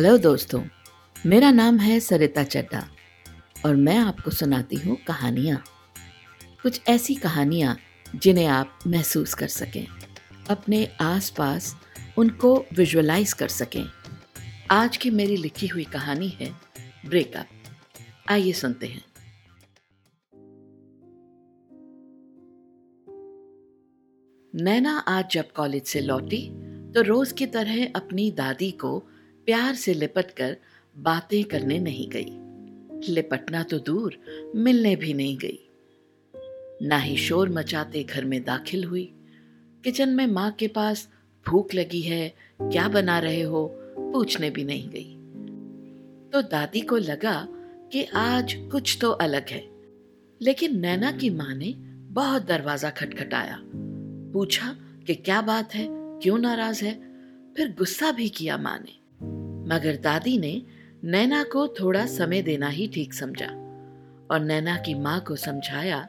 Hello 0.00 0.18
दोस्तों, 0.18 0.62
मेरा 1.26 1.50
नाम 1.50 1.78
है 1.78 2.00
सरिता 2.00 2.44
चड्डा 2.44 2.88
और 3.66 3.76
मैं 3.76 3.96
आपको 3.98 4.30
सुनाती 4.30 4.76
हूँ 4.76 4.96
कहानियाँ। 5.06 5.62
कुछ 6.62 6.80
ऐसी 6.88 7.14
कहानियाँ 7.14 7.76
जिन्हें 8.16 8.46
आप 8.46 8.78
महसूस 8.86 9.34
कर 9.34 9.48
सकें, 9.48 9.86
अपने 10.50 10.88
आसपास 11.00 11.76
उनको 12.18 12.64
विजुअलाइज 12.74 13.32
कर 13.32 13.48
सकें। 13.48 13.84
आज 14.70 14.96
की 14.96 15.10
मेरी 15.10 15.36
लिखी 15.36 15.66
हुई 15.66 15.84
कहानी 15.84 16.28
है 16.28 16.50
ब्रेकअप। 17.06 17.46
आइए 18.28 18.52
सुनते 18.52 18.86
हैं। 18.86 19.04
नैना 24.54 24.98
आज 24.98 25.30
जब 25.30 25.52
कॉलेज 25.52 25.84
से 25.84 26.00
लौटी 26.00 26.46
तो 26.92 27.02
रोज 27.02 27.32
की 27.32 27.46
तरह 27.46 27.86
अपनी 27.96 28.30
दादी 28.30 28.70
को 28.70 29.09
प्यार 29.46 29.74
से 29.74 29.94
लिपट 29.94 30.30
कर 30.30 30.56
बातें 30.98 31.44
करने 31.44 31.78
नहीं 31.78 32.08
गई। 32.08 32.50
लिपटना 33.14 33.62
तो 33.62 33.78
दूर 33.78 34.20
मिलने 34.56 34.96
भी 34.96 35.14
नहीं 35.14 35.38
गई। 35.38 35.70
ना 36.82 36.98
ही 36.98 37.16
शोर 37.16 37.48
मचाते 37.48 38.02
घर 38.02 38.24
में 38.24 38.44
दाखिल 38.44 38.84
हुई। 38.84 39.12
किचन 39.84 40.08
में 40.08 40.26
माँ 40.26 40.52
के 40.52 40.68
पास 40.68 41.08
भूख 41.48 41.74
लगी 41.74 42.00
है, 42.00 42.34
क्या 42.62 42.88
बना 42.88 43.18
रहे 43.18 43.42
हो? 43.42 43.76
पूछने 43.98 44.50
भी 44.50 44.64
नहीं 44.64 44.88
गई। 44.88 45.16
तो 46.30 46.42
दादी 46.42 46.80
को 46.80 46.96
लगा 46.96 47.48
कि 47.92 48.04
आज 48.04 48.68
कुछ 48.72 48.98
तो 49.00 49.10
अलग 49.10 49.48
है। 49.48 49.70
लेकिन 50.42 50.78
नैना 50.78 51.12
की 51.12 51.30
माँ 51.30 51.54
ने 51.54 51.72
बहुत 52.12 52.46
दरवाज़ा 52.46 52.90
खटखटाया। 52.90 53.62
पूछा 54.32 54.76
कि 55.06 55.14
क्या 55.14 55.42
बात 55.42 55.74
है? 55.74 55.88
क्यों 55.92 56.38
नाराज़ 56.38 56.84
है? 56.84 56.94
फिर 57.54 57.68
गुस्सा 57.68 58.12
भी 58.12 58.28
किया 58.28 58.58
माँ 58.58 58.78
ने। 58.78 58.99
मगर 59.72 59.96
दादी 59.96 60.38
ने 60.38 60.62
नैना 61.04 61.42
को 61.42 61.68
थोड़ा 61.68 62.06
समय 62.06 62.42
देना 62.42 62.68
ही 62.68 62.86
ठीक 62.88 63.14
समझा 63.14 63.46
और 64.30 64.40
नैना 64.40 64.76
की 64.76 64.94
माँ 64.94 65.20
को 65.20 65.36
समझाया 65.36 66.08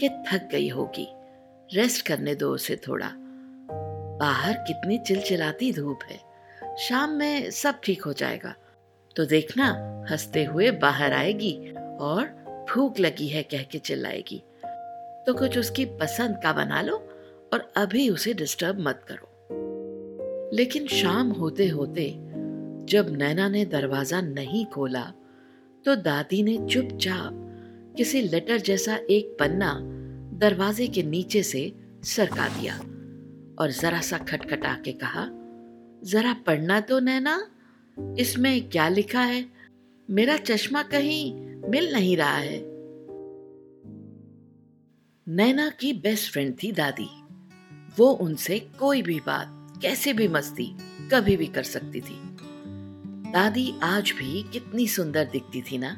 कि 0.00 0.08
थक 0.08 0.48
गई 0.52 0.68
होगी 0.68 1.08
रेस्ट 1.74 2.06
करने 2.06 2.34
दो 2.34 2.50
उसे 2.50 2.76
थोड़ा। 2.76 3.10
बाहर 4.20 4.52
कितनी 4.52 4.98
चिलचिलाती 4.98 5.72
धूप 5.72 5.98
है, 6.10 6.20
शाम 6.78 7.10
में 7.10 7.50
सब 7.50 7.80
ठीक 7.84 8.02
हो 8.02 8.12
जाएगा। 8.12 8.54
तो 9.16 9.24
देखना, 9.24 9.66
हँसते 10.10 10.44
हुए 10.44 10.70
बाहर 10.70 11.12
आएगी 11.12 11.72
और 12.00 12.24
भूख 12.74 13.00
लगी 13.00 13.28
है 13.28 13.42
कह 13.42 13.62
के 13.62 13.78
चिल्लाएगी। 13.78 14.42
तो 15.26 15.34
कुछ 15.34 15.58
उसकी 15.58 15.84
पसंद 15.84 16.40
का 16.42 16.52
बना 16.52 16.82
लो 16.82 16.96
और 17.52 17.72
अभी 17.76 18.08
उसे 18.10 18.34
डिस्टर्ब 18.34 18.80
मत 18.80 19.04
करो। 19.08 19.30
लेकिन 20.56 20.86
शाम 20.86 21.30
होते 21.30 21.68
होते 21.68 22.33
जब 22.84 23.16
नैना 23.16 23.48
ने 23.48 23.64
दरवाज़ा 23.64 24.20
नहीं 24.20 24.66
खोला 24.66 25.12
तो 25.84 25.96
दादी 25.96 26.42
ने 26.42 26.66
चुपचाप 26.70 27.40
किसी 27.96 28.20
लेटर 28.20 28.58
जैसा 28.58 28.96
एक 28.96 29.36
पन्ना 29.40 29.80
दरवाजे 30.38 30.86
के 30.86 31.02
नीचे 31.02 31.42
से 31.42 31.72
सरका 32.04 32.48
दिया 32.48 32.78
और 33.58 33.70
जरा 33.70 34.00
सा 34.00 34.18
खटखटा 34.18 34.74
के 34.74 34.92
कहा, 34.92 35.28
जरा 36.04 36.32
पढ़ना 36.34 36.80
तो 36.80 37.00
नैना, 37.00 37.50
इसमें 38.18 38.68
क्या 38.68 38.88
लिखा 38.88 39.20
है? 39.20 39.46
मेरा 40.10 40.36
चश्मा 40.36 40.82
कहीं 40.82 41.34
मिल 41.70 41.92
नहीं 41.92 42.16
रहा 42.16 42.36
है. 42.36 42.58
नैना 45.28 45.68
की 45.70 45.92
बेस्ट 45.92 46.32
फ्रेंड 46.32 46.54
थी 46.62 46.72
दादी। 46.72 47.08
वो 47.98 48.10
उनसे 48.10 48.58
कोई 48.58 49.02
भी 49.02 49.20
बात, 49.20 49.78
कैसे 49.82 50.12
भी 50.12 50.28
मस्ती 50.28 50.76
कभी 51.12 51.36
भी 51.36 51.46
कर 51.46 51.62
सकती 51.62 52.00
थी। 52.00 52.33
दादी 53.34 53.74
आज 53.82 54.10
भी 54.10 54.42
कितनी 54.42 54.88
सुंदर 54.88 55.24
दिखती 55.24 55.62
थी 55.62 55.78
ना। 55.78 55.96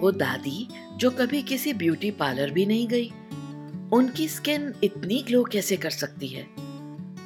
वो 0.00 0.12
दादी, 0.12 0.68
जो 0.96 1.10
कभी 1.10 1.42
किसी 1.42 1.72
ब्यूटी 1.72 2.10
पार्लर 2.10 2.50
भी 2.50 2.66
नहीं 2.66 2.88
गई। 2.88 3.12
उनकी 3.92 4.28
स्किन 4.28 4.74
इतनी 4.84 5.22
ग्लो 5.22 5.44
कैसे 5.44 5.76
कर 5.76 5.90
सकती 5.90 6.28
है? 6.28 6.46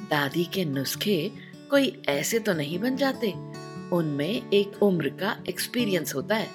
दादी 0.09 0.43
के 0.43 0.65
नुस्खे 0.65 1.31
कोई 1.71 2.01
ऐसे 2.09 2.39
तो 2.39 2.53
नहीं 2.53 2.79
बन 2.79 2.95
जाते। 2.95 3.31
उनमें 3.95 4.49
एक 4.49 4.83
उम्र 4.83 5.09
का 5.09 5.43
एक्सपीरियंस 5.49 6.15
होता 6.15 6.35
है। 6.35 6.47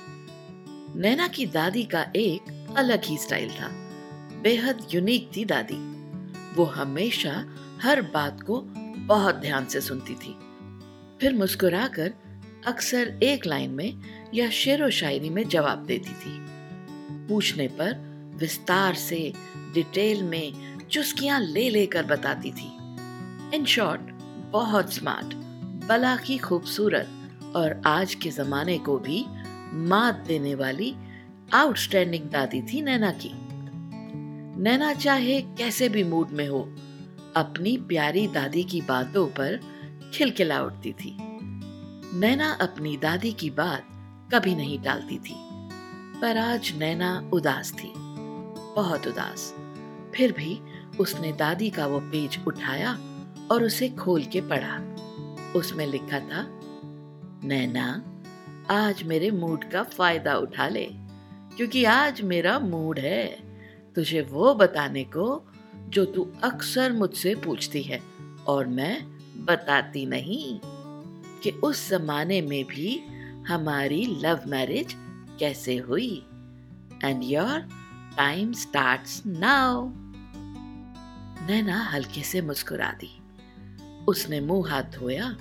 नैना 0.96 1.28
की 1.28 1.46
दादी 1.46 1.84
का 1.84 2.06
एक 2.16 2.66
अलग 2.76 3.04
ही 3.04 3.18
स्टाइल 3.18 3.50
था। 3.50 3.68
बेहद 4.42 4.86
यूनिक 4.94 5.30
थी 5.36 5.44
दादी। 5.44 5.78
वो 6.56 6.64
हमेशा 6.64 7.46
हर 7.82 8.02
बात 8.02 8.42
को 8.42 8.60
बहुत 8.96 9.34
ध्यान 9.34 9.64
से 9.64 9.80
सुनती 9.80 10.14
थी। 10.14 10.36
फिर 11.20 11.34
मुस्कुराकर 11.34 12.14
अक्सर 12.66 13.20
एक 13.22 13.46
लाइन 13.46 13.70
में 13.70 13.98
या 14.34 14.50
शेर 14.50 14.84
व 14.84 14.90
शायरी 14.90 15.30
में 15.30 15.48
जवाब 15.48 15.84
देती 15.86 16.10
थी। 16.10 16.46
पूछने 17.28 17.68
पर 17.68 17.96
विस्तार 18.36 18.94
से, 18.94 19.32
डिटेल 19.74 20.22
में 20.22 20.78
चुस्कियाँ 20.90 21.40
ले 21.40 21.70
लेकर 21.70 22.02
बताती 22.02 22.50
थी। 22.50 22.72
इन 23.56 23.64
शॉर्ट, 23.64 24.00
बहुत 24.52 24.94
स्मार्ट 24.94 25.34
बला 25.88 26.16
की 26.16 26.38
खूबसूरत 26.38 27.08
और 27.56 27.82
आज 27.86 28.14
के 28.14 28.30
जमाने 28.30 28.78
को 28.78 28.98
भी 28.98 29.24
मात 29.72 30.24
देने 30.28 30.54
वाली 30.54 30.94
आउटस्टैंडिंग 31.54 32.24
दादी 32.24 32.62
थी 32.62 32.82
नैना 32.82 33.12
की। 33.12 33.32
नैना 34.62 34.94
चाहे 34.94 35.40
कैसे 35.40 35.88
भी 35.88 36.04
मूड 36.04 36.30
में 36.30 36.48
हो, 36.48 36.74
अपनी 37.36 37.76
प्यारी 37.76 38.26
दादी 38.28 38.64
की 38.64 38.80
बातों 38.80 39.26
पर 39.26 39.60
खिलखिला 40.14 40.62
उठती 40.62 40.92
थी। 40.92 41.33
नैना 42.14 42.50
अपनी 42.52 42.96
दादी 42.96 43.30
की 43.32 43.48
बात 43.50 43.86
कभी 44.34 44.54
नहीं 44.54 44.78
टालती 44.78 45.16
थी, 45.18 45.34
पर 46.20 46.36
आज 46.36 46.70
नैना 46.76 47.30
उदास 47.32 47.72
थी, 47.72 47.92
बहुत 48.76 49.06
उदास। 49.06 49.54
फिर 50.14 50.32
भी 50.32 50.58
उसने 51.00 51.32
दादी 51.32 51.70
का 51.70 51.86
वो 51.86 51.98
पेज 52.00 52.38
उठाया 52.46 52.92
और 53.50 53.64
उसे 53.64 53.88
खोल 53.88 54.24
के 54.24 54.40
पढ़ा। 54.40 54.76
उसमें 55.58 55.86
लिखा 55.86 56.20
था, 56.20 56.46
नैना, 57.44 57.86
आज 58.70 59.02
मेरे 59.02 59.30
मूड 59.30 59.64
का 59.64 59.82
फ़ायदा 59.82 60.36
उठा 60.36 60.68
ले, 60.68 60.86
क्योंकि 61.56 61.84
आज 61.84 62.20
मेरा 62.22 62.58
मूड 62.58 62.98
है। 62.98 63.26
तुझे 63.94 64.20
वो 64.30 64.54
बताने 64.54 65.04
को 65.04 65.42
जो 65.88 66.04
तू 66.04 66.30
अक्सर 66.42 66.92
मुझसे 66.92 67.34
पूछती 67.34 67.82
है 67.82 68.00
और 68.46 68.66
मैं 68.66 68.96
बताती 69.44 70.06
नहीं। 70.06 70.60
कि 71.44 71.50
उस 71.50 71.88
जमाने 71.90 72.42
में 72.42 72.64
भी 72.64 72.98
हमारी 73.48 74.06
लव 74.06 74.40
मैरिज 74.46 74.94
कैसे 75.38 75.76
हुई? 75.76 76.26
And 77.04 77.22
your 77.24 77.60
time 78.16 78.52
starts 78.52 79.22
now 79.26 79.92
Naina 81.46 81.82
हल्के 81.84 82.22
से 82.22 82.40
मुस्कुरा 82.40 82.92
दी। 82.92 83.10
उसने 84.08 84.40
मुँह 84.40 84.70
हाथ 84.70 84.82
धोया 84.82 85.36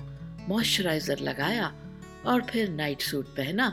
मॉइस्चराइजर 0.48 1.18
लगाया 1.18 1.74
और 2.26 2.42
फिर 2.42 2.68
नाइट 2.68 3.00
सूट 3.00 3.26
पहना 3.26 3.66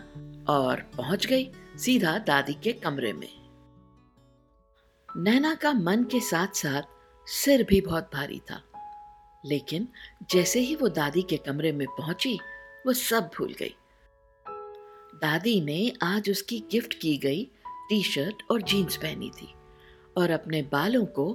और 0.49 0.91
पहुँच 0.97 1.25
गई 1.25 1.51
सीधा 1.77 2.17
दादी 2.17 2.53
के 2.53 2.73
कमरे 2.73 3.13
में। 3.13 3.29
नैना 5.17 5.55
का 5.55 5.73
मन 5.73 6.03
के 6.03 6.19
साथ 6.19 6.47
साथ 6.47 6.81
सिर 7.27 7.63
भी 7.63 7.81
बहुत 7.81 8.09
भारी 8.13 8.41
था। 8.51 8.61
लेकिन 9.45 9.87
जैसे 10.31 10.59
ही 10.59 10.75
वो 10.75 10.87
दादी 10.87 11.21
के 11.21 11.37
कमरे 11.37 11.71
में 11.71 11.87
पहुँची, 11.87 12.39
वो 12.87 12.93
सब 12.93 13.29
भूल 13.37 13.53
गई। 13.59 13.75
दादी 15.21 15.61
ने 15.61 15.93
आज 16.03 16.29
उसकी 16.29 16.63
गिफ्ट 16.71 16.93
की 16.93 17.17
गई 17.17 17.43
टी 17.89 18.03
शर्ट 18.03 18.43
और 18.51 18.61
जीन्स 18.61 18.97
पहनी 18.97 19.29
थी 19.29 19.53
और 20.17 20.29
अपने 20.29 20.61
बालों 20.61 21.05
को 21.05 21.33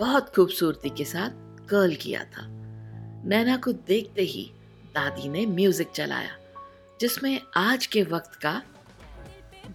बहुत 0.00 0.34
खूबसूरती 0.34 0.90
के 0.90 1.04
साथ 1.04 1.30
कर्ल 1.68 1.94
किया 1.94 2.24
था। 2.24 2.46
नैना 3.26 3.56
को 3.56 3.72
देखते 3.72 4.22
ही 4.22 4.50
दादी 4.94 5.28
ने 5.28 5.46
म्यूज़िक 5.46 5.90
चलाया, 5.90 6.36
जिसमें 7.00 7.40
आज 7.56 7.86
के 7.86 8.02
वक्त 8.02 8.34
का 8.34 8.62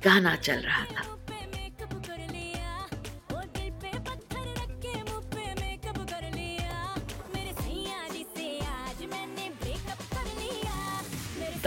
गाना 0.04 0.36
चल 0.36 0.60
रहा 0.60 0.86
था। 0.86 1.17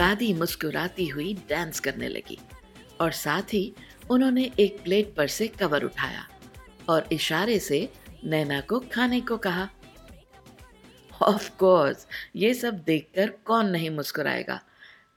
दादी 0.01 0.33
मुस्कुराती 0.33 1.07
हुई 1.07 1.33
डांस 1.49 1.79
करने 1.79 2.07
लगी 2.07 2.37
और 3.01 3.11
साथ 3.11 3.41
ही 3.41 3.73
उन्होंने 4.09 4.51
एक 4.59 4.83
प्लेट 4.83 5.13
पर 5.15 5.27
से 5.27 5.47
कवर 5.47 5.83
उठाया 5.83 6.27
और 6.89 7.07
इशारे 7.11 7.59
से 7.59 7.93
नैना 8.23 8.61
को 8.61 8.79
खाने 8.79 9.21
को 9.21 9.37
कहा। 9.37 9.69
ऑफ़ 11.21 11.49
कोर्स 11.57 12.07
ये 12.35 12.53
सब 12.53 12.73
देखकर 12.73 13.29
कौन 13.29 13.65
नहीं 13.65 13.89
मुस्कुराएगा? 13.89 14.61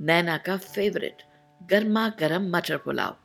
नैना 0.00 0.36
का 0.36 0.56
फेवरेट 0.56 1.22
गर्मा 1.62 2.08
गर्म 2.08 2.56
मटर 2.56 2.76
पुलाव 2.76 3.16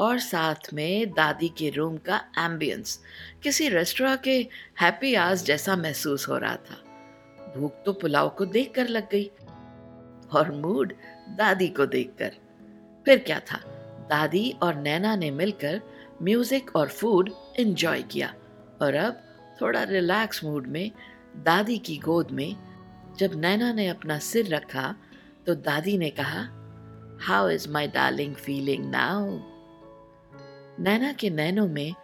और 0.00 0.18
साथ 0.18 0.72
में 0.74 1.10
दादी 1.10 1.48
के 1.48 1.70
रूम 1.70 1.96
का 1.96 2.24
एम्बियंस 2.38 3.00
किसी 3.42 3.68
रेस्टोरेंट 3.68 4.22
के 4.22 4.48
हैप्पी 4.80 5.14
आवर्स 5.14 5.44
जैसा 5.44 5.76
महसूस 5.76 6.28
हो 6.28 6.38
रहा 6.38 6.56
था। 6.56 6.82
भूख 7.56 7.84
तो 7.84 7.92
पुलाव 7.92 8.28
को 8.28 8.44
देखकर 8.44 8.88
लग 8.88 9.10
गई। 9.10 9.30
और 10.34 10.50
मूड 10.52 10.92
दादी 11.28 11.68
को 11.68 11.86
देखकर। 11.86 12.32
फिर 13.06 13.18
क्या 13.18 13.40
था? 13.40 13.58
दादी 14.10 14.50
और 14.62 14.74
नैना 14.74 15.14
ने 15.16 15.30
मिलकर 15.30 15.80
म्यूज़िक 16.22 16.76
और 16.76 16.88
फ़ूड 16.88 17.30
एंजॉय 17.58 18.02
किया। 18.02 18.34
और 18.82 18.94
अब 18.94 19.20
थोड़ा 19.60 19.82
रिलैक्स 19.82 20.44
मूड 20.44 20.66
में, 20.66 20.90
दादी 21.36 21.78
की 21.78 21.96
गोद 21.98 22.30
में, 22.30 22.56
जब 23.18 23.34
नैना 23.34 23.72
ने 23.72 23.88
अपना 23.88 24.18
सिर 24.18 24.54
रखा 24.54 24.94
तो 25.46 25.54
दादी 25.54 25.96
ने 25.98 26.10
कहा 26.10 26.42
how 27.20 27.48
is 27.48 27.68
my 27.68 27.88
darling 27.88 28.34
feeling 28.34 28.90
now 28.90 29.38
Naina 30.82 31.12
के 31.12 31.30
नैनों 31.30 31.66
में 31.68 31.94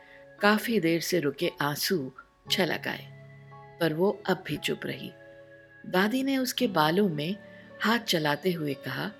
काफ़ी 0.40 0.80
देर 0.80 1.00
से 1.00 1.20
रुके 1.20 1.50
आँसू 1.60 2.12
छलक 2.50 2.88
आए, 2.88 3.04
पर 3.80 3.94
वो 3.94 4.10
अब 4.28 4.42
भी 4.46 4.56
चुप 4.56 4.80
रही। 4.84 5.10
दादी 5.86 6.22
ने 6.22 6.36
उसके 6.38 6.66
बालों 6.66 7.08
में 7.08 7.36
हाथ 7.82 7.98
चलाते 7.98 8.52
हुए 8.52 8.74
कहा, 8.74 9.10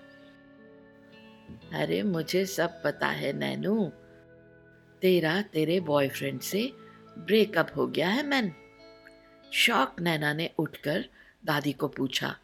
अरे, 1.72 2.02
मुझे 2.02 2.46
सब 2.46 2.82
पता 2.84 3.06
है, 3.06 3.32
नैनू। 3.32 3.92
तेरा, 5.02 5.42
तेरे 5.42 5.80
बॉयफ्रेंड 5.80 6.40
से 6.40 6.72
ब्रेकअप 7.18 7.68
हो 7.76 7.86
गया 7.86 8.08
है, 8.08 8.26
मैन। 8.26 8.54
शौक 9.52 10.00
नैना 10.00 10.32
ने 10.32 10.50
उठकर 10.58 11.08
दादी 11.44 11.72
को 11.72 11.88
पूछा, 11.88 12.38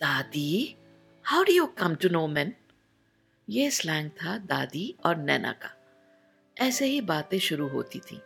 दादी 0.00 0.76
how 1.24 1.42
do 1.42 1.52
you 1.52 1.66
come 1.66 1.94
to 1.94 2.08
know 2.08 2.26
man? 2.26 2.52
ये 3.48 3.70
स्लैंग 3.70 4.10
था 4.10 4.38
दादी 4.38 4.94
और 5.06 5.16
नैना 5.16 5.52
का। 5.52 5.78
ऐसे 6.58 6.86
ही 6.86 7.00
बातें 7.00 7.38
शुरू 7.38 7.68
होती 7.68 7.98
थी 7.98 8.16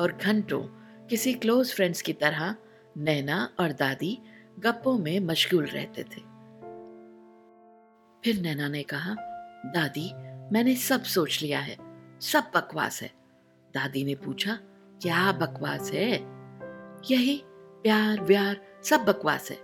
और 0.00 0.18
घंटों 0.22 0.62
किसी 1.06 1.34
क्लोज 1.34 1.74
फ्रेंड्स 1.74 2.02
की 2.02 2.12
तरह 2.12 2.56
नैना 2.96 3.54
और 3.60 3.72
दादी 3.72 4.18
गप्पों 4.58 4.98
में 4.98 5.20
मशगूल 5.20 5.66
रहते 5.66 6.02
थे। 6.02 6.32
फिर 8.24 8.40
नैना 8.40 8.68
ने 8.68 8.82
कहा, 8.82 9.14
दादी, 9.66 10.12
मैंने 10.52 10.76
सब 10.76 11.02
सोच 11.02 11.42
लिया 11.42 11.60
है, 11.60 11.76
सब 12.20 12.50
बकवास 12.54 13.02
है। 13.02 13.10
दादी 13.74 14.04
ने 14.04 14.14
पूछा, 14.14 14.58
क्या 15.02 15.32
बकवास 15.32 15.90
है? 15.92 16.12
यही, 17.10 17.42
प्यार, 17.82 18.20
व्यार, 18.20 18.60
सब 18.84 19.04
बकवास 19.04 19.50
है। 19.50 19.56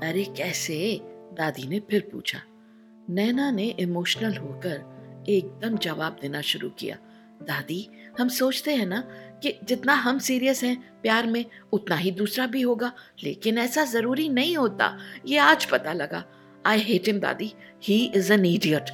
अरे 0.00 0.24
कैसे? 0.24 1.00
दादी 1.32 1.66
ने 1.66 1.80
फिर 1.80 2.08
पूछा। 2.12 2.38
नैना 3.10 3.50
ने 3.50 3.64
इमोशनल 3.64 4.36
होकर 4.36 4.96
एकदम 5.28 5.76
जवाब 5.76 6.16
देना 6.22 6.40
शुरू 6.40 6.70
किया, 6.70 6.96
दादी, 7.42 7.88
हम 8.20 8.28
सोचते 8.28 8.74
हैं 8.74 8.86
ना 8.86 9.08
कि 9.42 9.58
जितना 9.64 9.94
हम 9.94 10.18
सीरियस 10.18 10.62
हैं 10.64 10.76
प्यार 11.02 11.26
में, 11.26 11.44
उतना 11.72 11.96
ही 11.96 12.10
दूसरा 12.10 12.46
भी 12.46 12.60
होगा। 12.62 12.92
लेकिन 13.24 13.58
ऐसा 13.58 13.84
ज़रूरी 13.84 14.28
नहीं 14.28 14.56
होता। 14.56 14.96
ये 15.26 15.38
आज 15.38 15.64
पता 15.64 15.92
लगा। 15.92 16.24
आई 16.66 16.78
हेट 16.78 17.08
हिम 17.08 17.20
दादी। 17.20 17.52
He 17.84 18.04
is 18.14 18.32
an 18.32 18.44
idiot 18.44 18.90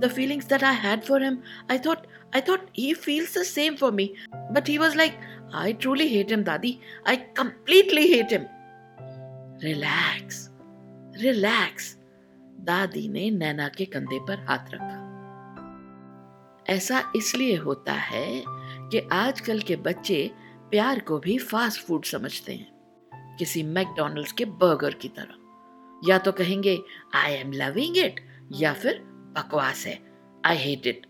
the 0.00 0.10
feelings 0.14 0.46
that 0.46 0.64
I 0.64 0.76
had 0.76 1.02
for 1.02 1.24
him 1.24 1.38
I 1.70 1.78
thought 1.78 2.06
I 2.34 2.40
thought 2.40 2.68
he 2.78 2.92
feels 2.94 3.38
the 3.38 3.42
same 3.42 3.74
for 3.74 3.92
me 3.92 4.12
but 4.34 4.68
he 4.68 4.78
was 4.78 4.96
like 4.96 5.18
I 5.54 5.72
truly 5.72 6.08
hate 6.08 6.30
him 6.30 6.42
दादी। 6.42 6.78
I 7.08 7.16
completely 7.16 8.06
hate 8.14 8.32
him 8.32 8.46
relax 9.62 10.48
relax 11.16 11.96
दादी 12.60 13.08
ने 13.08 13.30
नैना 13.30 13.68
के 13.68 13.84
कंधे 13.84 14.18
पर 14.28 14.44
हाथ 14.48 14.70
रखा। 14.74 15.06
ऐसा 16.68 17.02
इसलिए 17.16 17.56
होता 17.56 17.92
है 17.92 18.24
कि 18.90 19.08
आजकल 19.12 19.60
के 19.60 19.76
बच्चे 19.76 20.30
प्यार 20.70 20.98
को 20.98 21.18
भी 21.18 21.38
फास्ट 21.38 21.86
फ़ूड 21.86 22.04
समझते 22.04 22.54
हैं। 22.54 23.36
किसी 23.38 23.62
मैकडोनल्ड्स 23.62 24.32
के 24.32 24.44
बर्गर 24.44 24.94
की 24.94 25.08
तरह। 25.08 26.08
या 26.08 26.18
तो 26.18 26.32
कहेंगे 26.32 26.78
आई 27.14 27.32
एम 27.32 27.52
लविंग 27.52 27.96
इट 27.96 28.20
या 28.52 28.72
फिर, 28.72 28.98
बकवास 29.36 29.86
है 29.86 29.98
आई 30.46 30.56
हेट 30.56 30.86
इट 30.86 31.06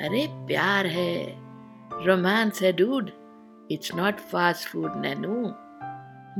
अरे, 0.00 0.26
प्यार 0.30 0.86
है। 0.86 1.46
रोमांस 2.06 2.62
है 2.62 2.72
dude 2.72 3.10
it's 3.70 3.94
not 3.94 4.18
fast 4.18 4.68
food 4.68 4.96
Nainu. 4.96 5.54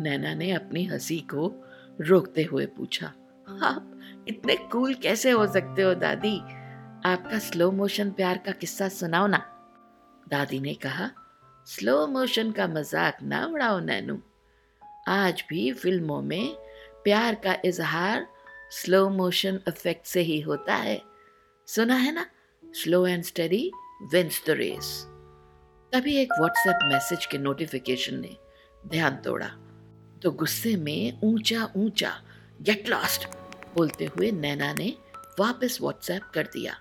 Naina 0.03 0.35
ने 0.35 0.51
अपनी 0.53 0.85
हँसी 0.85 1.19
को 1.19 1.53
रोकते 2.01 2.43
हुए 2.43 2.67
पूछा, 2.67 3.07
आप 3.63 4.25
इतने 4.29 4.57
कूल 4.57 4.95
कैसे 4.95 5.31
हो 5.31 5.47
सकते 5.47 5.83
हो, 5.83 5.95
दादी? 5.95 6.39
आपका 7.09 7.39
स्लो 7.39 7.71
मोशन 7.73 8.11
प्यार 8.11 8.39
का 8.39 8.53
किस्सा 8.53 8.89
सुनाओ 8.89 9.27
ना। 9.27 9.56
दादी 10.27 10.59
ने 10.61 10.75
कहा 10.75 11.11
स्लो 11.67 12.07
मोशन 12.07 12.51
का 12.53 12.67
मज़ाक 12.69 13.23
ना 13.23 13.45
उड़ाओ 13.47 13.79
नैनू। 13.81 14.19
आज 15.09 15.45
भी 15.49 15.73
फ़िल्मों 15.73 16.21
में 16.23 16.55
प्यार 17.05 17.35
का 17.35 17.57
इजहार 17.65 18.27
स्लो 18.73 19.09
मोशन 19.11 19.61
इफ़ेक्ट 19.69 20.07
से 20.07 20.21
ही 20.21 20.41
होता 20.41 20.75
है। 20.75 21.01
सुना 21.69 21.95
है 21.95 22.13
ना? 22.15 22.27
Slow 22.63 23.07
and 23.07 23.23
steady 23.25 23.71
wins 24.13 24.43
the 24.47 24.51
race 24.51 24.89
तभी 25.93 26.17
एक 26.17 26.33
व्हाट्सएप 26.39 26.79
मैसेज 26.93 27.27
के 27.27 27.39
नोटिफिकेशन 27.39 28.21
ने 28.21 28.37
ध्यान 28.89 29.17
तोड़ा। 29.17 29.49
तो 30.23 30.31
गुस्से 30.33 30.77
में 30.77 31.21
ऊँचा 31.25 31.69
ऊँचा 31.77 32.13
गेट 32.63 32.89
लॉस्ट 32.89 33.27
बोलते 33.75 34.05
हुए 34.07 34.31
नैना 34.31 34.73
ने 34.73 34.95
वापस 35.41 35.79
व्हाट्सएप 35.83 36.31
कर 36.35 36.47
दिया। 36.47 36.75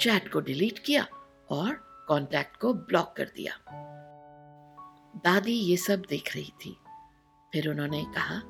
चैट 0.00 0.32
को 0.32 0.40
डिलीट 0.40 0.78
किया 0.78 1.06
और 1.50 1.85
कांटेक्ट 2.08 2.56
को 2.56 2.74
ब्लॉक 2.74 3.14
कर 3.16 3.24
दिया। 3.24 3.52
दादी 5.24 5.52
ये 5.52 5.76
सब 5.76 6.02
देख 6.08 6.36
रही 6.36 6.52
थी। 6.64 6.76
फिर 7.52 7.68
उन्होंने 7.68 8.04
कहा, 8.04 8.42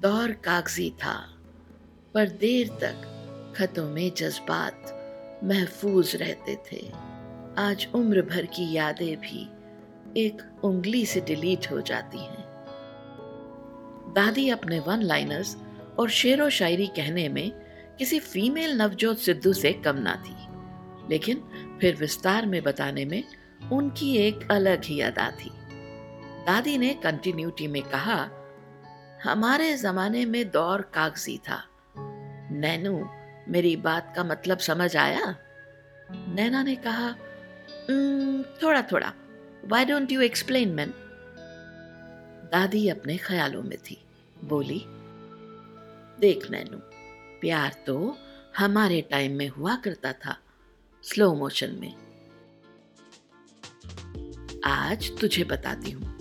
दौर 0.00 0.32
कागज़ी 0.32 0.90
था, 0.90 1.34
पर 2.14 2.28
देर 2.28 2.68
तक 2.68 3.10
खतों 3.56 3.90
में 3.90 4.12
जज्बात 4.14 5.00
महफूज 5.44 6.16
रहते 6.16 6.56
थे। 6.56 6.92
आज 7.58 7.88
उम्र 7.94 8.22
भर 8.22 8.46
की 8.46 8.72
यादें 8.72 9.16
भी 9.16 9.48
एक 10.20 10.64
उंगली 10.64 11.06
से 11.06 11.20
डिलीट 11.20 11.70
हो 11.70 11.80
जाती 11.80 12.18
हैं। 12.18 12.44
दादी 14.16 14.48
अपने 14.48 14.80
वन 14.80 15.02
लाइनर्स 15.02 15.56
और 15.98 16.10
शेर 16.10 16.50
शायरी 16.50 16.86
कहने 16.86 17.28
में 17.28 17.52
किसी 17.98 18.20
फीमेल 18.20 18.82
नवजोत 18.82 19.18
सिद्धू 19.18 19.52
से 19.52 19.72
कम 19.72 19.96
ना 19.96 20.16
थी। 20.16 20.54
लेकिन 21.10 21.38
फिर 21.84 21.96
विस्तार 21.96 22.46
में 22.46 22.62
बताने 22.62 23.04
में 23.04 23.24
उनकी 23.72 24.16
एक 24.16 24.50
अलग 24.50 24.84
ही 24.84 25.00
अदा 25.00 25.30
थी। 25.30 25.50
दादी 26.46 26.78
ने 26.78 26.94
कंटिन्यूटी 26.94 27.66
में 27.66 27.82
कहा, 27.82 28.30
हमारे 29.24 29.76
जमाने 29.76 30.24
में 30.24 30.50
दौर 30.50 30.82
कागज़ी 30.82 31.36
था। 31.38 31.58
नैनू, 32.50 33.08
मेरी 33.48 33.76
बात 33.76 34.12
का 34.16 34.24
मतलब 34.24 34.58
समझ 34.58 34.96
आया? 34.96 35.36
नैना 36.10 36.62
ने 36.62 36.76
कहा 36.86 37.10
थोड़ा 38.62 38.82
थोड़ा 38.82 39.12
why 39.64 39.84
don't 39.84 40.12
you 40.12 40.20
explain 40.20 40.68
man 40.68 40.94
दादी 42.52 42.88
अपने 42.88 43.16
ख्यालों 43.16 43.62
में 43.62 43.78
थी। 43.78 44.02
बोली, 44.44 44.82
देख 46.20 46.50
नैनू, 46.50 46.78
प्यार 47.40 47.76
तो 47.86 48.16
हमारे 48.58 49.00
टाइम 49.00 49.36
में 49.36 49.48
हुआ 49.48 49.76
करता 49.76 50.12
था। 50.12 50.38
स्लो 51.04 51.34
मोशन 51.34 51.78
में। 51.80 51.94
आज 54.64 55.20
तुझे 55.20 55.44
बताती 55.44 55.90
हूँ। 55.90 56.14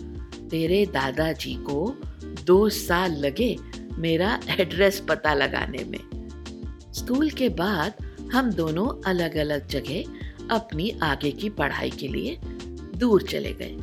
तेरे 0.50 0.86
दादाजी 0.86 1.54
को 1.56 2.02
दो 2.44 2.70
साल 2.70 3.12
लगे 3.12 3.58
मेरा 3.98 4.40
एड्रेस 4.60 5.06
पता 5.10 5.34
लगाने 5.34 5.84
में। 5.84 6.30
स्कूल 6.94 7.30
के 7.30 7.50
बाद 7.50 7.94
हम 8.34 8.52
दोनों 8.52 9.02
अलग 9.10 9.36
अलग 9.36 9.68
जगह 9.68 10.04
अपनी 10.56 10.90
आगे 11.04 11.32
की 11.32 11.50
पढ़ाई 11.50 11.90
के 11.90 12.08
लिए 12.08 12.40
दूर 12.96 13.22
चले 13.22 13.54
गए। 13.54 13.78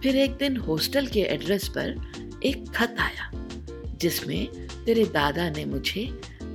फिर 0.00 0.16
एक 0.16 0.30
दिन 0.30 0.56
हॉस्टल 0.56 1.06
के 1.06 1.20
एड्रेस 1.20 1.68
पर 1.68 2.12
एक 2.44 2.70
खत 2.70 2.96
आया, 2.98 3.30
जिसमें 3.96 4.68
तेरे 4.84 5.04
दादा 5.04 5.50
ने 5.50 5.64
मुझे 5.64 6.06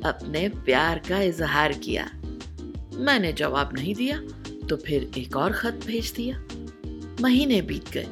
अपने 0.05 0.49
प्यार 0.49 0.99
का 0.99 1.21
इजहार 1.21 1.73
किया। 1.73 2.09
मैंने 2.93 3.33
जवाब 3.33 3.73
नहीं 3.73 3.95
दिया 3.95 4.19
तो 4.69 4.75
फिर 4.75 5.11
एक 5.17 5.35
और 5.35 5.53
खत 5.53 5.79
भेज 5.85 6.11
दिया। 6.11 6.43
महीने 7.21 7.61
बीत 7.61 7.89
गए। 7.89 8.07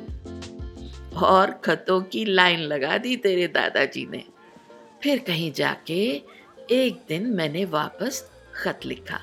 और 1.18 1.52
खतों 1.52 2.02
की 2.02 2.26
लाइन 2.26 2.60
लगा 2.60 2.98
दी 2.98 3.16
तेरे 3.16 3.48
दादाजी 3.48 4.06
ने। 4.06 4.24
फिर 5.04 5.20
कहीं 5.20 5.52
जाके 5.54 6.22
एक 6.72 7.04
दिन 7.10 7.26
मैंने 7.28 7.66
वापस 7.66 8.32
खत 8.56 8.80
लिखा। 8.86 9.20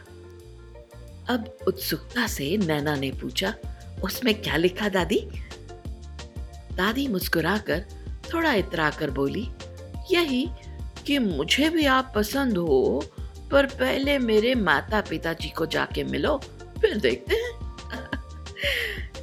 अब 1.28 1.58
उत्सुकता 1.66 2.26
से 2.26 2.56
नैना 2.56 2.94
ने 2.94 3.10
पूछा, 3.10 3.54
उसमें 4.04 4.42
क्या 4.42 4.56
लिखा 4.56 4.88
दादी? 4.88 5.20
दादी 6.74 7.08
मुस्कुराकर 7.08 7.84
थोड़ा 8.34 8.54
इतरा 8.54 8.90
कर 8.90 9.10
बोली, 9.10 9.48
यही 10.10 10.48
कि 11.06 11.18
मुझे 11.18 11.68
भी 11.68 11.86
आप 11.86 12.12
पसंद 12.16 12.58
हो 12.58 13.04
पर 13.50 13.66
पहले 13.66 14.18
मेरे 14.18 14.54
माता 14.54 15.00
पिताजी 15.00 15.48
को 15.48 15.66
जाके 15.66 16.04
मिलो, 16.04 16.36
फिर 16.80 16.98
देखते 16.98 17.34
हैं। 17.34 17.58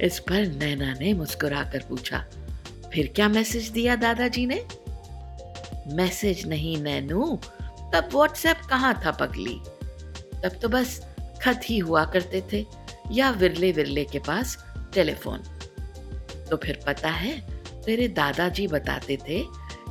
इस 0.00 0.18
पर 0.18 0.46
नैना 0.46 0.92
ने 0.92 1.12
मुस्कुराकर 1.14 1.84
पूछा, 1.88 2.24
फिर 2.92 3.12
क्या 3.16 3.28
मैसेज 3.28 3.68
दिया 3.68 3.96
दादाजी 3.96 4.46
ने? 4.46 4.66
मैसेज 5.92 6.46
नहीं 6.48 6.76
नैनू, 6.82 7.40
तब 7.94 8.08
व्हाट्सएप 8.12 8.60
कहाँ 8.70 9.02
था 9.06 9.10
पगली? 9.10 9.60
तब 10.42 10.58
तो 10.62 10.68
बस 10.68 11.00
खत 11.42 11.60
ही 11.64 11.78
हुआ 11.78 12.04
करते 12.04 12.42
थे, 12.52 12.66
या 13.12 13.30
विरले 13.30 13.72
विरले 13.72 14.04
के 14.04 14.18
पास 14.18 14.66
टेलीफोन। 14.94 15.38
तो 16.50 16.56
फिर 16.56 16.80
पता 16.86 17.08
है 17.08 17.40
तेरे 17.82 18.08
दादाजी 18.08 18.66
बताते 18.66 19.16
थे 19.16 19.44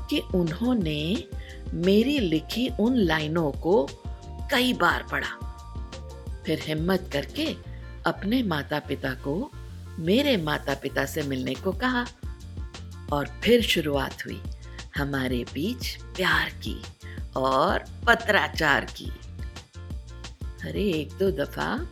कि 0.10 0.20
उन्होंने 0.20 1.24
मेरी 1.74 2.20
लिखी 2.20 2.68
उन 2.80 2.96
लाइनों 2.96 3.52
को 3.52 3.88
कई 4.52 4.74
बार 4.74 5.04
पढ़ा। 5.04 5.52
फिर 6.46 6.60
हिम्मत 6.60 7.10
करके 7.14 7.56
अपने 8.06 8.44
माता 8.44 8.80
पिता 8.80 9.12
को 9.14 9.52
मेरे 10.00 10.38
माता 10.38 10.74
पिता 10.74 11.06
से 11.06 11.22
मिलने 11.22 11.54
को 11.54 11.72
कहा 11.72 12.06
और 13.14 13.40
फिर 13.44 13.62
शुरुआत 13.62 14.26
हुई 14.26 14.42
हमारे 14.98 15.46
बीच 15.54 15.96
प्यार 16.02 16.50
की 16.50 16.82
और 17.36 17.80
पत्राचार 18.08 18.86
की। 18.86 19.12
अरे, 20.70 20.84
एक 20.84 21.10
दो 21.14 21.32
दफ़ा 21.32 21.88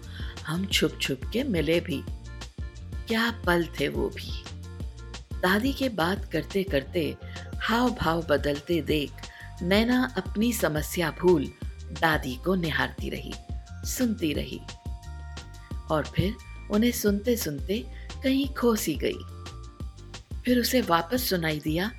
हम 0.47 0.65
छुप 0.65 0.97
छुप 1.01 1.21
के 1.33 1.43
मिले 1.43 1.79
भी। 1.79 2.03
क्या 3.07 3.31
पल 3.31 3.67
थे 3.79 3.87
वो 3.87 4.09
भी। 4.09 4.43
दादी 5.41 5.73
के 5.73 5.89
बात 5.89 6.31
करते 6.31 6.63
करते 6.63 7.17
हाव 7.63 7.91
भाव 7.91 8.21
बदलते 8.21 8.81
देख 8.81 9.11
नैना 9.61 10.13
अपनी 10.17 10.53
समस्या 10.53 11.11
भूल 11.11 11.51
दादी 11.93 12.35
को 12.35 12.55
निहारती 12.55 13.09
रही, 13.09 13.33
सुनती 13.89 14.33
रही। 14.33 14.61
और 15.91 16.05
फिर 16.15 16.35
उन्हें 16.71 16.91
सुनते 16.91 17.37
सुनते 17.37 17.93
कहीं 18.23 18.53
खो 18.53 18.75
सी 18.75 18.99
गई। 19.03 19.17
फिर 20.45 20.59
उसे 20.59 20.81
वापस 20.81 21.29
सुनाई 21.29 21.59
दिया, 21.59 21.91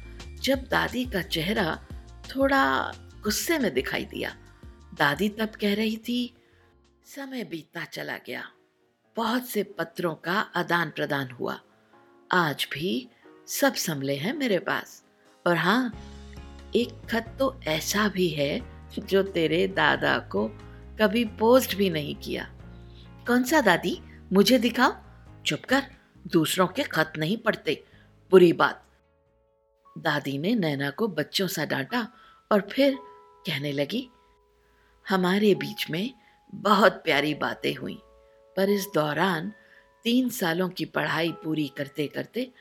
जब 0.43 0.59
दादी 0.59 1.05
का 1.05 1.23
चेहरा 1.23 1.87
थोड़ा 2.37 2.93
गुस्से 3.23 3.59
में 3.59 3.75
दिखाई 3.75 4.05
दिया। 4.05 4.37
दादी 4.95 5.29
तब 5.29 5.49
कह 5.49 5.75
रही 5.75 5.97
थी, 5.97 6.35
समय 7.17 7.45
बीतता 7.45 7.85
चला 7.85 8.17
गया। 8.17 8.51
बहुत 9.17 9.47
से 9.47 9.63
पत्रों 9.63 10.15
का 10.15 10.33
आदान 10.33 10.91
प्रदान 10.91 11.31
हुआ। 11.31 11.61
आज 12.33 12.67
भी 12.73 13.09
सब 13.47 13.75
संभले 13.75 14.17
हैं 14.17 14.33
मेरे 14.33 14.59
पास। 14.59 15.05
और 15.47 15.57
हाँ 15.57 16.11
एक 16.77 17.07
खत 17.11 17.37
तो 17.39 17.61
ऐसा 17.67 18.09
भी 18.09 18.29
है 18.29 18.74
जो 18.99 19.23
तेरे 19.23 19.69
दादा 19.69 20.19
को 20.19 20.49
कभी 21.01 21.25
पोस्ट 21.25 21.77
भी 21.77 21.91
नहीं 21.91 22.15
किया। 22.15 22.51
कौन 23.27 23.45
सा 23.45 23.61
दादी? 23.61 24.01
मुझे 24.33 24.59
दिखाओ। 24.59 24.93
चुप 25.47 25.65
कर। 25.65 25.83
दूसरों 26.27 26.67
के 26.67 26.83
खत 26.83 27.13
नहीं 27.19 27.37
पढ़ते। 27.37 27.85
बुरी 28.31 28.53
बात। 28.53 28.81
दादी 29.99 30.39
ने 30.39 30.55
नैना 30.55 30.91
को 30.91 31.09
बच्चों 31.09 31.47
सा 31.47 31.65
डांटा 31.65 32.09
और 32.53 32.69
फिर 32.73 32.99
कहने 33.47 33.73
लगी, 33.73 34.09
हमारे 35.09 35.55
बीच 35.55 35.91
में 35.91 36.11
बहुत 36.55 36.93
प्यारी 36.93 37.35
बातें 37.35 37.75
हुई, 37.75 37.99
पर 38.57 38.69
इस 38.69 38.87
दौरान 38.95 39.53
तीन 40.05 40.29
सालों 40.29 40.69
की 40.69 40.85
पढ़ाई 40.85 41.33
पूरी 41.33 41.69
करते 41.69 42.07
करते 42.07 42.53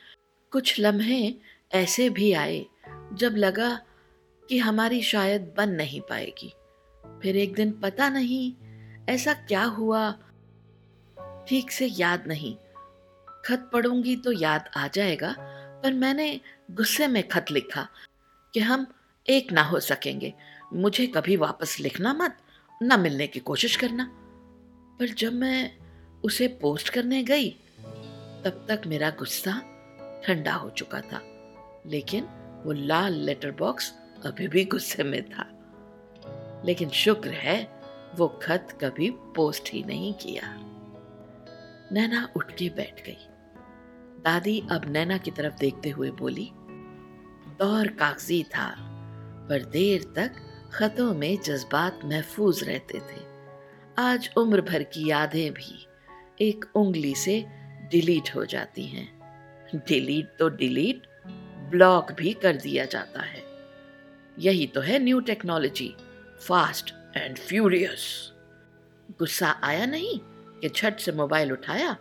कुछ 0.50 0.80
लम्हे 0.80 1.34
ऐसे 1.72 2.10
भी 2.10 2.32
आए 2.32 2.66
जब 3.12 3.34
लगा 3.36 3.80
कि 4.48 4.58
हमारी 4.58 5.02
शायद 5.02 5.54
बन 5.56 5.68
नहीं 5.68 6.00
पाएगी। 6.00 6.54
फिर 7.22 7.36
एक 7.36 7.54
दिन 7.54 7.72
पता 7.72 8.08
नहीं, 8.08 8.54
ऐसा 9.08 9.34
क्या 9.34 9.64
हुआ? 9.64 10.12
ठीक 11.48 11.70
से 11.70 11.86
याद 11.86 12.26
नहीं। 12.26 12.56
खत 13.44 13.70
पढ़ूँगी 13.72 14.16
तो 14.16 14.32
याद 14.32 14.70
आ 14.76 14.88
जाएगा, 14.88 15.34
पर 15.82 15.92
मैंने 15.92 16.40
गुस्से 16.70 17.06
में 17.06 17.28
खत 17.28 17.46
लिखा 17.50 17.88
कि 18.54 18.60
हम 18.60 18.86
एक 19.28 19.52
ना 19.52 19.62
हो 19.62 19.80
सकेंगे। 19.80 20.34
मुझे 20.72 21.06
कभी 21.06 21.36
वापस 21.36 21.80
लिखना 21.80 22.12
मत, 22.12 22.36
ना 22.82 22.96
मिलने 22.96 23.26
की 23.26 23.40
कोशिश 23.40 23.76
करना। 23.76 24.10
पर 25.00 25.06
जब 25.06 25.32
मैं 25.32 25.78
उसे 26.24 26.48
पोस्ट 26.48 26.88
करने 26.88 27.22
गई, 27.22 27.50
तब 28.44 28.66
तक 28.68 28.82
मेरा 28.86 29.10
गुस्सा 29.10 29.52
ठंडा 30.26 30.54
हो 30.54 30.70
चुका 30.70 31.00
था। 31.00 31.22
लेकिन 31.86 32.24
वो 32.64 32.72
लाल 32.72 33.12
लेटर 33.12 33.50
बॉक्स 33.50 33.92
अभी 34.26 34.48
भी 34.48 34.64
गुस्से 34.64 35.02
में 35.02 35.28
था। 35.28 35.50
लेकिन 36.64 36.88
शुक्र 36.88 37.30
है, 37.30 37.80
वो 38.16 38.28
खत 38.28 38.78
कभी 38.84 39.10
पोस्ट 39.10 39.70
ही 39.72 39.82
नहीं 39.82 40.14
किया। 40.14 40.42
नैना 41.92 42.32
उठ 42.36 42.52
के 42.52 42.68
बैठ 42.68 43.06
गई। 43.06 43.26
दादी 44.24 44.62
अब 44.70 44.82
नैना 44.84 45.18
की 45.18 45.30
तरफ़ 45.30 45.54
देखते 45.54 45.90
हुए 45.90 46.10
बोली, 46.10 46.50
दौर 47.58 47.86
कागज़ी 47.86 48.42
था, 48.42 48.74
पर 49.48 49.64
देर 49.64 50.12
तक 50.16 50.34
खतों 50.74 51.14
में 51.14 51.38
जज्बात 51.40 52.00
महफूज 52.04 52.64
रहते 52.64 52.98
थे। 52.98 53.20
आज 53.98 54.30
उम्र 54.36 54.60
भर 54.60 54.82
की 54.82 55.10
यादें 55.10 55.52
भी 55.52 55.86
एक 56.40 56.64
उंगली 56.74 57.14
से 57.14 57.46
डिलीट 57.90 58.34
हो 58.34 58.44
जाती 58.44 58.86
हैं। 58.86 59.14
डिलीट 59.74 60.36
तो 60.38 60.48
डिलीट, 60.48 61.06
ब्लॉक 61.70 62.12
भी 62.12 62.32
कर 62.32 62.56
दिया 62.56 62.84
जाता 62.84 63.22
है। 63.22 63.43
यही 64.38 64.66
तो 64.66 64.80
है 64.80 64.98
new 64.98 65.20
technology 65.20 65.94
fast 66.40 66.94
and 67.16 67.38
furious 67.38 68.32
गुस्सा 69.18 69.60
आया 69.62 69.86
नहीं 69.86 70.18
कि 70.60 70.68
छठ 70.68 71.00
से 71.00 71.12
मोबाइल 71.12 71.52
उठाया 71.52 71.96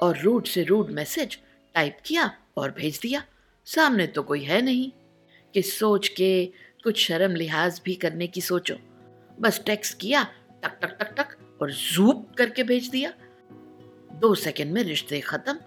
और 0.00 0.18
रूट 0.18 0.46
से 0.46 0.62
रूट 0.64 0.90
मैसेज 0.90 1.38
टाइप 1.74 1.98
किया 2.04 2.30
और 2.56 2.70
भेज 2.70 2.98
दिया। 3.02 3.22
सामने 3.66 4.06
तो 4.06 4.22
कोई 4.22 4.42
है 4.44 4.60
नहीं 4.62 4.90
कि 5.54 5.62
सोच 5.62 6.08
के 6.08 6.30
कुछ 6.84 6.98
शर्म 7.06 7.34
लिहाज 7.34 7.80
भी 7.84 7.94
करने 7.94 8.26
की 8.26 8.40
सोचो। 8.40 8.74
बस 9.40 9.62
टेक्स्ट 9.66 9.98
किया, 10.00 10.22
टक 10.64 10.78
टक 10.82 10.96
टक 10.98 11.14
टक 11.18 11.36
और 11.62 11.72
जूप 11.72 12.34
करके 12.38 12.62
भेज 12.62 12.88
दिया। 12.88 13.12
दो 14.12 14.34
सेकंड 14.34 14.72
में 14.72 14.82
रिश्ते 14.82 15.20
खत्म। 15.20 15.58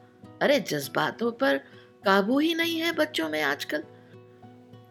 अरे 0.41 0.59
जज्बातों 0.59 1.31
पर 1.31 1.57
काबू 2.05 2.39
ही 2.39 2.53
नहीं 2.53 2.79
है 2.79 2.91
बच्चों 2.91 3.29
में 3.29 3.41
आजकल। 3.41 3.83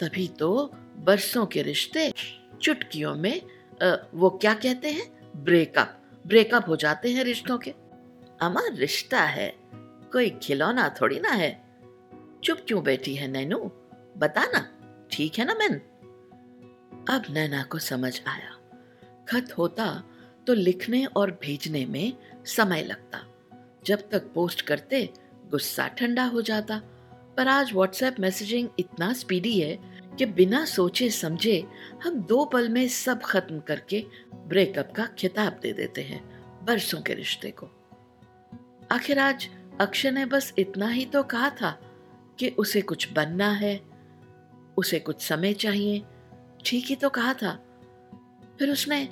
तभी 0.00 0.28
तो 0.28 0.50
बरसों 0.98 1.46
के 1.46 1.62
रिश्ते 1.62 2.14
चुटकियों 2.62 3.14
में 3.14 3.42
आ, 3.82 3.96
वो 4.14 4.30
क्या 4.30 4.54
कहते 4.54 4.90
हैं? 4.90 5.32
ब्रेकअप। 5.36 6.02
ब्रेकअप 6.26 6.68
हो 6.68 6.76
जाते 6.76 7.10
हैं 7.10 7.24
रिश्तों 7.24 7.58
के। 7.58 7.70
अमर 8.40 8.74
रिश्ता 8.74 9.22
है। 9.22 9.54
कोई 10.12 10.30
खिलौना 10.30 10.88
थोड़ी 11.00 11.20
ना 11.20 11.28
है। 11.28 11.64
चुप 12.44 12.58
क्यों 12.68 12.82
बैठी 12.82 13.14
है 13.14 13.28
नैनू? 13.28 13.58
बताना 14.18 14.74
ठीक 15.10 15.38
है 15.38 15.44
ना 15.44 15.54
मैन 15.54 15.74
अब 17.10 17.22
नैना 17.30 17.62
को 17.62 17.78
समझ 17.78 18.20
आया। 18.26 18.58
खत 19.28 19.58
होता 19.58 20.04
तो 20.46 20.54
लिखने 20.54 21.04
और 21.04 21.30
भेजने 21.30 21.86
में 21.86 22.12
समय 22.46 22.82
लगता। 22.82 23.26
जब 23.86 24.08
तक 24.10 24.32
पोस्ट 24.34 24.60
करते 24.60 25.12
गुस्सा 25.50 25.88
ठंडा 25.88 26.24
हो 26.24 26.42
जाता। 26.42 26.82
पर 27.36 27.48
आज 27.48 27.72
व्हाट्सएप 27.72 28.20
मैसेजिंग 28.20 28.68
इतना 28.78 29.12
स्पीडी 29.12 29.60
है 29.60 29.97
कि 30.18 30.26
बिना 30.26 30.64
सोचे 30.64 31.10
समझे 31.10 31.64
हम 32.04 32.14
दो 32.14 32.44
पल 32.44 32.68
में 32.68 32.88
सब 32.88 33.22
खत्म 33.22 33.60
करके 33.60 34.04
ब्रेकअप 34.34 34.92
का 34.96 35.06
खिताब 35.06 35.58
दे 35.62 35.72
देते 35.72 36.02
हैं 36.02 36.20
बरसों 36.64 37.00
के 37.00 37.14
रिश्ते 37.14 37.50
को। 37.50 37.68
आखिर 38.92 39.18
आज 39.18 39.48
अक्षय 39.80 40.10
ने 40.10 40.26
बस 40.26 40.54
इतना 40.58 40.88
ही 40.88 41.04
तो 41.04 41.22
कहा 41.22 41.50
था 41.50 41.70
कि 42.38 42.48
उसे 42.48 42.80
कुछ 42.80 43.12
बनना 43.12 43.50
है, 43.50 43.80
उसे 44.76 44.98
कुछ 44.98 45.20
समय 45.20 45.52
चाहिए। 45.52 46.02
ठीक 46.64 46.86
ही 46.86 46.96
तो 46.96 47.08
कहा 47.08 47.34
था। 47.34 47.52
फिर 48.58 48.70
उसने 48.70 49.04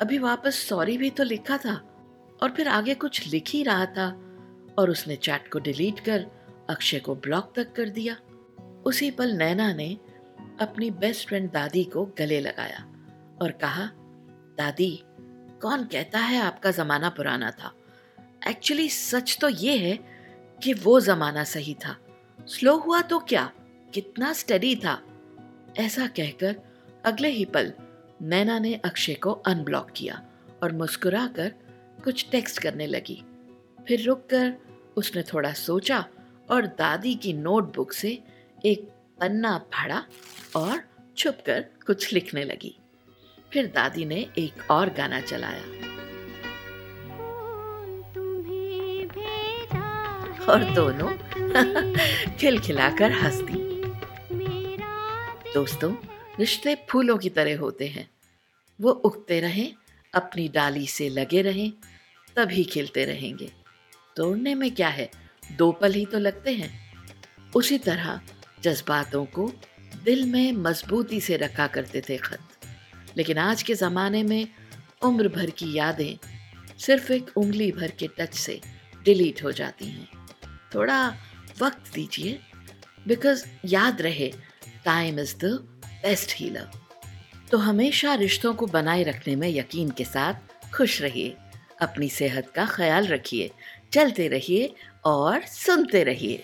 अभी 0.00 0.18
वापस 0.18 0.68
सॉरी 0.68 0.98
भी 0.98 1.10
तो 1.10 1.24
लिखा 1.24 1.56
था 1.56 1.74
और 2.42 2.50
फिर 2.50 2.68
आगे 2.68 2.94
कुछ 2.94 3.26
लिख 3.26 3.44
ही 3.48 3.62
रहा 3.62 3.86
था 3.86 4.08
और 4.78 4.90
उसने 4.90 5.16
चैट 5.16 5.52
को 5.52 5.58
डिलीट 5.58 6.00
कर 6.00 6.26
अक्षय 6.70 6.98
को 6.98 7.14
ब्लॉक 7.14 7.52
तक 7.56 7.72
कर 7.72 7.88
दिया। 7.88 8.16
उसी 8.86 9.10
पल 9.10 9.30
नैना 9.32 9.72
ने 9.72 9.98
अपनी 10.60 10.90
बेस्ट 10.90 11.28
फ्रेंड 11.28 11.52
दादी 11.52 11.84
को 11.84 12.06
गले 12.18 12.40
लगाया 12.40 12.86
और 13.42 13.50
कहा, 13.50 13.90
दादी, 14.58 15.02
कौन 15.62 15.84
कहता 15.84 16.18
है 16.18 16.40
आपका 16.42 16.70
जमाना 16.70 17.08
पुराना 17.08 17.50
था? 17.50 17.74
एक्चुअली 18.48 18.88
सच 18.88 19.38
तो 19.40 19.48
ये 19.48 19.78
है 19.78 19.98
कि 20.62 20.74
वो 20.74 21.00
जमाना 21.00 21.44
सही 21.44 21.74
था। 21.74 21.98
स्लो 22.46 22.76
हुआ 22.76 23.00
तो 23.00 23.18
क्या? 23.18 23.52
कितना 23.94 24.32
स्टडी 24.32 24.76
था? 24.76 25.02
ऐसा 25.78 26.06
कहकर 26.06 26.56
अगले 27.04 27.28
ही 27.28 27.44
पल 27.44 27.72
नैना 28.22 28.58
ने 28.58 28.74
अक्षय 28.74 29.14
को 29.14 29.32
अनब्लॉक 29.32 29.90
किया 29.90 30.22
और 30.62 30.72
मुस्कुराकर 30.72 31.48
कुछ 32.04 32.30
टेक्स्ट 32.30 32.58
करने 32.58 32.86
लगी। 32.86 33.24
फिर 33.88 34.02
रुककर 34.02 34.54
उसने 34.96 35.22
थोड़ा 35.22 35.52
सोचा 35.52 36.06
और 36.50 36.66
दादी 36.66 37.14
की 37.14 37.32
नोटबुक 37.32 37.92
से 37.92 38.22
एक 38.64 38.93
पन्ना 39.24 39.58
फाड़ा 39.58 40.04
और 40.56 40.88
छुपकर 41.16 41.60
कुछ 41.86 42.12
लिखने 42.12 42.44
लगी। 42.44 42.78
फिर 43.52 43.66
दादी 43.66 44.04
ने 44.04 44.30
एक 44.38 44.70
और 44.70 44.88
गाना 44.88 45.20
चलाया। 45.20 45.60
और 50.44 50.64
दोनों 50.74 51.12
खिलखिलाकर 52.36 53.12
हंसती। 53.12 53.54
दोस्तों, 55.54 55.94
रिश्ते 56.40 56.86
फूलों 56.90 57.18
की 57.18 57.30
तरह 57.30 57.58
होते 57.58 57.88
हैं। 57.88 58.10
वो 58.80 58.90
उगते 58.90 59.40
रहें, 59.40 59.74
अपनी 60.14 60.48
डाली 60.48 60.86
से 60.86 61.08
लगे 61.08 61.42
रहें, 61.42 61.72
तभी 62.36 62.64
खिलते 62.64 63.04
रहेंगे। 63.04 63.52
तोड़ने 64.16 64.54
में 64.54 64.74
क्या 64.74 64.88
है? 64.88 65.10
दो 65.52 65.72
पल 65.72 65.92
ही 65.92 66.06
तो 66.06 66.18
लगते 66.18 66.52
हैं। 66.52 66.84
उसी 67.56 67.78
तरह 67.78 68.20
जज्बातों 68.64 69.24
को 69.34 69.52
दिल 70.04 70.24
में 70.24 70.52
मजबूती 70.52 71.20
से 71.20 71.36
रखा 71.36 71.66
करते 71.66 72.00
थे 72.08 72.16
खत। 72.16 72.40
लेकिन 73.16 73.38
आज 73.38 73.62
के 73.62 73.74
ज़माने 73.74 74.22
में 74.22 74.48
उम्र 75.02 75.28
भर 75.28 75.50
की 75.50 75.72
यादें 75.74 76.16
सिर्फ़ 76.78 77.12
एक 77.12 77.30
उंगली 77.36 77.70
भर 77.72 77.90
के 77.90 78.08
टच 78.18 78.34
से 78.34 78.60
डिलीट 79.04 79.42
हो 79.44 79.52
जाती 79.52 79.86
हैं। 79.86 80.08
थोड़ा 80.74 81.06
वक्त 81.62 81.92
दीजिए 81.94 82.38
बिकॉज़ 83.06 83.44
याद 83.64 84.02
रहे 84.02 84.32
time 84.84 85.20
is 85.20 85.36
the 85.36 85.52
best 85.84 86.34
healer 86.36 86.70
तो 87.50 87.58
हमेशा 87.58 88.14
रिश्तों 88.14 88.54
को 88.54 88.66
बनाए 88.66 89.02
रखने 89.02 89.34
में 89.36 89.48
यकीन 89.48 89.90
के 89.90 90.04
साथ 90.04 90.34
खुश 90.74 91.00
रहिए, 91.02 91.36
अपनी 91.80 92.08
सेहत 92.08 92.50
का 92.54 92.64
ख्याल 92.66 93.06
रखिए, 93.06 93.50
चलते 93.92 94.28
रहिए 94.28 94.74
और 95.06 95.40
सुनते 95.46 96.02
रहिए। 96.04 96.42